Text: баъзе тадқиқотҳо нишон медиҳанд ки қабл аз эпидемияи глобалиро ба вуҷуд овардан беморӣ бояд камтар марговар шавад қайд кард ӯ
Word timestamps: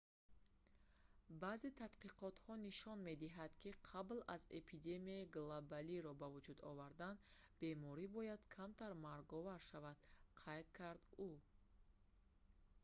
баъзе 1.41 1.69
тадқиқотҳо 1.81 2.53
нишон 2.67 2.97
медиҳанд 3.09 3.53
ки 3.61 3.69
қабл 3.89 4.19
аз 4.35 4.43
эпидемияи 4.59 5.31
глобалиро 5.37 6.11
ба 6.21 6.27
вуҷуд 6.35 6.57
овардан 6.71 7.15
беморӣ 7.59 8.05
бояд 8.17 8.41
камтар 8.55 8.91
марговар 9.05 9.61
шавад 9.71 9.99
қайд 10.41 10.67
кард 10.79 11.03
ӯ 11.29 11.31